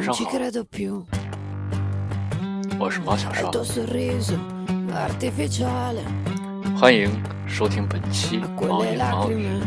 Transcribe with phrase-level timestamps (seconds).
[0.00, 0.22] 晚上好，
[2.78, 3.50] 我是毛小少，
[6.74, 7.10] 欢迎
[7.46, 9.60] 收听本期毛言毛语。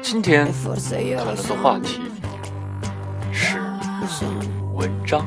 [0.00, 2.02] 今天讨论的话题
[3.32, 3.58] 是
[4.74, 5.26] 文章。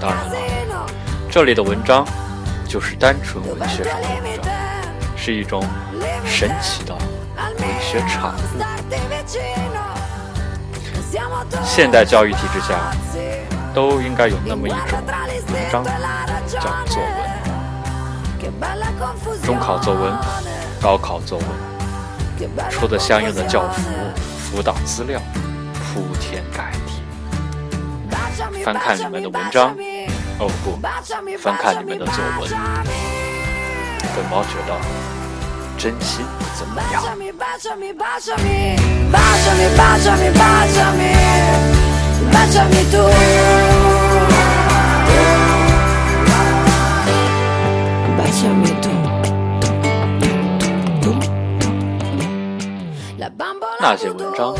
[0.00, 0.28] 当然
[0.68, 0.86] 了，
[1.30, 2.04] 这里的文章
[2.68, 4.44] 就是单纯文学上的文章，
[5.16, 5.64] 是一种
[6.24, 8.36] 神奇的文学产物。
[11.64, 12.92] 现代教育体制下，
[13.72, 14.98] 都应该有那么一种
[15.46, 15.84] 文章，
[16.48, 17.08] 叫作文。
[19.44, 20.12] 中考作文，
[20.80, 21.46] 高考作文，
[22.70, 23.82] 出的相应的教辅、
[24.52, 25.18] 辅导资料
[25.72, 26.92] 铺天盖地。
[28.62, 29.74] 翻看里面的文章，
[30.38, 30.78] 哦不，
[31.38, 32.50] 翻看里面的作文，
[34.14, 34.78] 本猫觉得
[35.78, 37.02] 真心怎么样。
[53.84, 54.54] 那些文章，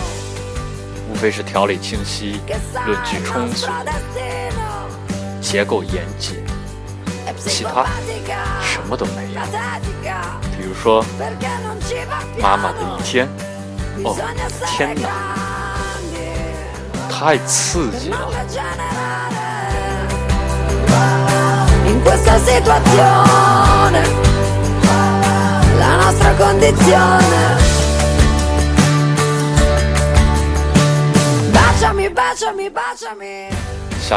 [1.09, 2.41] 无非是条理清晰、
[2.85, 3.69] 论据充足、
[5.41, 6.43] 结构严谨，
[7.39, 7.87] 其他
[8.61, 9.41] 什么都没有。
[10.59, 11.05] 比如说，
[12.41, 13.29] 妈妈的一天，
[14.03, 14.17] 哦，
[14.67, 15.09] 天哪，
[17.09, 18.19] 太刺激了！
[31.83, 31.91] 想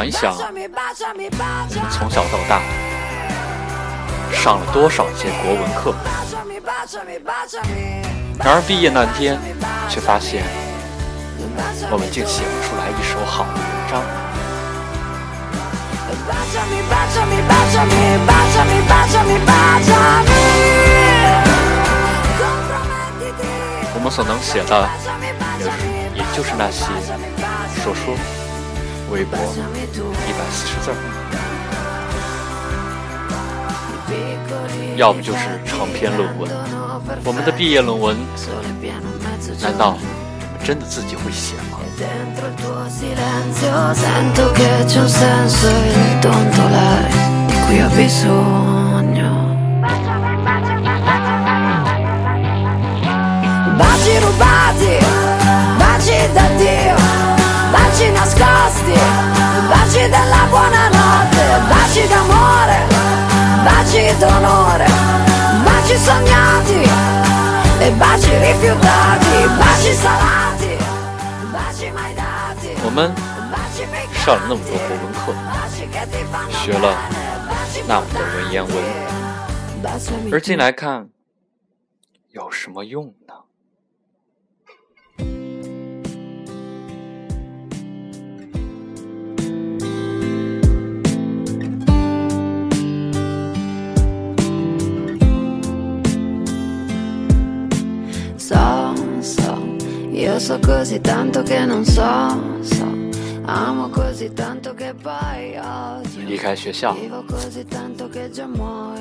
[0.05, 0.69] 一想，我们
[1.89, 2.61] 从小到大
[4.31, 5.95] 上了多少节国文课？
[8.43, 9.39] 然而毕业那天，
[9.89, 10.43] 却发现
[11.89, 14.03] 我们竟写不出来一首好的文章。
[23.95, 24.87] 我们所能写的，
[26.13, 26.85] 也就是那些
[27.85, 28.15] 说说、
[29.11, 30.97] 微博一百四十字儿，
[34.95, 36.49] 要不就是长篇论文。
[37.23, 38.17] 我们的毕业论文，
[39.61, 40.01] 难道我们
[40.63, 41.77] 真的自己会写吗？
[72.87, 73.11] 我们
[74.13, 75.33] 上了那么多国文课，
[76.51, 76.85] 学了
[77.87, 78.71] 那么多文言文，
[80.31, 81.09] 而今来看，
[82.31, 83.33] 有什么用呢？
[106.26, 106.96] 离开学校，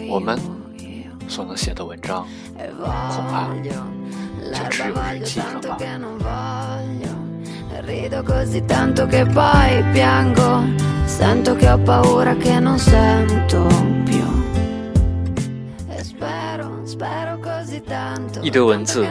[0.10, 0.40] 我们
[1.28, 2.26] 所能写的文章，
[3.12, 3.48] 恐怕
[4.52, 5.78] 就只有日记了吧。
[18.43, 19.07] 一堆文字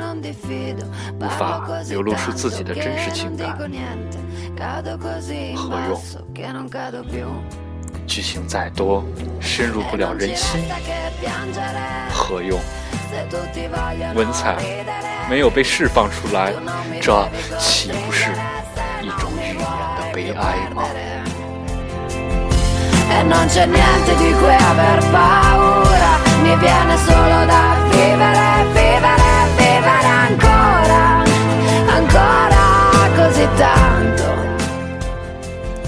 [1.20, 3.58] 无法流露出自己的真实情感，
[5.56, 6.02] 何用？
[8.06, 9.04] 剧情再多，
[9.40, 10.62] 深入不了人心，
[12.12, 12.60] 何用？
[14.16, 14.58] 文采
[15.30, 16.52] 没有被释放出来，
[17.02, 17.28] 这
[17.60, 18.32] 岂不是
[19.02, 20.84] 一种语言的悲哀吗？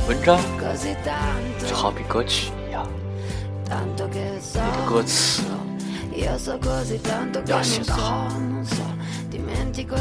[0.07, 0.39] 文章
[1.67, 2.87] 就好比歌曲一样，
[3.69, 4.07] 你的
[4.89, 5.43] 歌词
[6.15, 6.35] 要
[7.61, 8.27] 写得好，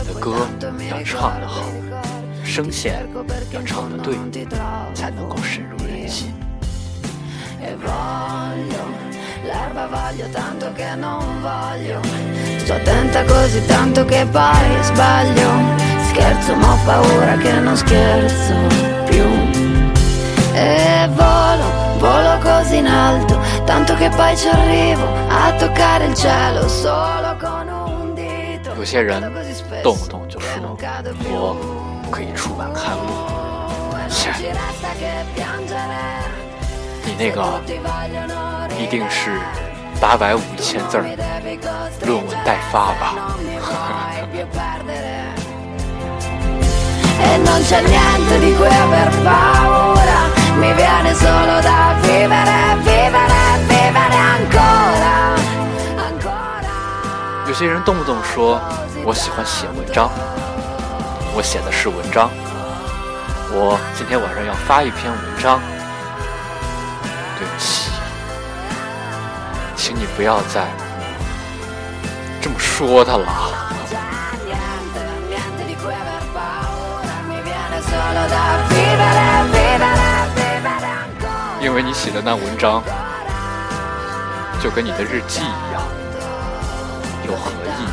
[0.07, 0.47] 的歌
[0.91, 1.63] 要唱得好，
[2.43, 3.07] 声线
[3.53, 4.17] 要唱得对，
[4.95, 6.33] 才能够深入人心。
[28.78, 29.22] 有些人
[29.84, 30.50] 动不动就说
[31.30, 31.56] 我
[32.10, 33.10] 可以出版刊物，
[34.10, 34.32] 切，
[37.07, 37.61] 你那个
[38.79, 39.39] 一定是
[40.01, 41.05] 八百五一千字儿
[42.07, 43.15] 论文待发吧？
[57.47, 58.59] 有些人动不动说
[59.05, 60.11] 我喜欢写文章，
[61.37, 62.29] 我写的是文章，
[63.53, 65.61] 我今天晚上要发一篇文章。
[70.05, 70.69] 你不要再
[72.39, 73.27] 这么说他了。
[81.63, 82.83] 因为你写的那文章，
[84.63, 85.83] 就跟你的日记一样，
[87.27, 87.89] 有何意义？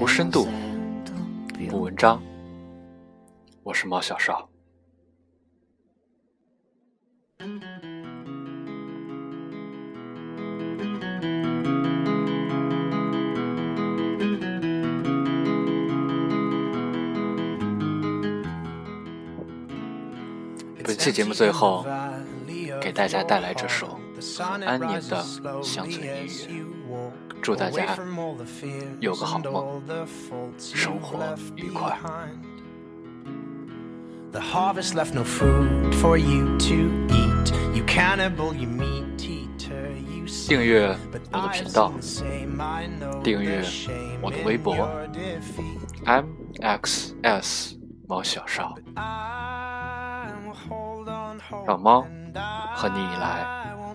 [0.00, 0.48] 无深度，
[1.70, 2.22] 无文章。
[3.62, 4.48] 我是猫小少。
[20.82, 21.84] 本期节目最后，
[22.80, 24.00] 给大家带来这首
[24.64, 25.22] 安宁的
[25.62, 26.26] 乡村音乐，
[27.48, 27.96] 祝大家
[29.00, 29.82] 有个好梦，
[30.58, 31.18] 生活
[31.56, 31.96] 愉快。
[40.46, 40.94] 订阅
[41.32, 41.90] 我的频道，
[43.24, 43.64] 订阅
[44.20, 44.76] 我的微博
[46.60, 48.74] ，mxs 猫小少。
[51.66, 52.06] 让猫
[52.74, 53.74] 和你来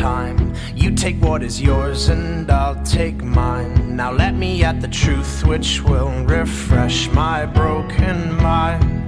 [0.00, 0.54] time.
[0.74, 3.96] You take what is yours and I'll take mine.
[3.96, 8.98] Now let me at the truth which will refresh my broken mind.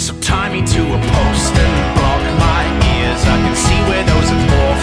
[0.00, 2.62] So tie me to a post and block my
[2.94, 3.22] ears.
[3.34, 4.75] I can see where those orphans through